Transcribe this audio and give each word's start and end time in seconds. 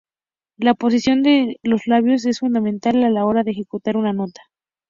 La 0.57 0.73
posición 0.73 1.21
de 1.21 1.59
los 1.61 1.85
labios 1.85 2.25
es 2.25 2.39
fundamental 2.39 3.03
a 3.03 3.11
la 3.11 3.23
hora 3.23 3.43
de 3.43 3.51
ejecutar 3.51 3.97
una 3.97 4.13
nota. 4.13 4.41